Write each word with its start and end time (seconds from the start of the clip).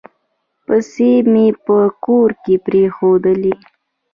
پیسې 0.65 1.11
مي 1.31 1.47
په 1.65 1.77
کور 2.05 2.29
کې 2.43 2.55
پرېښولې. 2.65 3.53